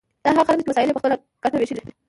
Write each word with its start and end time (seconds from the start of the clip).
دا 0.25 0.29
هغه 0.31 0.43
خلک 0.47 0.57
دي 0.59 0.63
چې 0.65 0.71
وسایل 0.71 0.89
یې 0.89 0.95
په 0.97 1.01
خپله 1.01 1.15
ګټه 1.43 1.57
ویشلي. 1.57 1.83